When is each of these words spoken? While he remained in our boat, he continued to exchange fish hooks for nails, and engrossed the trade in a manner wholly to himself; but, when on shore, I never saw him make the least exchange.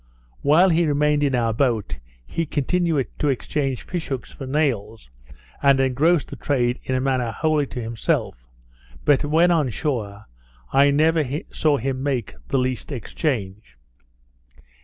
While 0.41 0.69
he 0.69 0.87
remained 0.87 1.21
in 1.21 1.35
our 1.35 1.53
boat, 1.53 1.99
he 2.25 2.47
continued 2.47 3.05
to 3.19 3.29
exchange 3.29 3.83
fish 3.83 4.07
hooks 4.07 4.31
for 4.31 4.47
nails, 4.47 5.11
and 5.61 5.79
engrossed 5.79 6.29
the 6.29 6.37
trade 6.37 6.79
in 6.83 6.95
a 6.95 6.99
manner 6.99 7.29
wholly 7.31 7.67
to 7.67 7.79
himself; 7.79 8.47
but, 9.05 9.23
when 9.23 9.51
on 9.51 9.69
shore, 9.69 10.25
I 10.73 10.89
never 10.89 11.23
saw 11.51 11.77
him 11.77 12.01
make 12.01 12.33
the 12.47 12.57
least 12.57 12.91
exchange. 12.91 13.77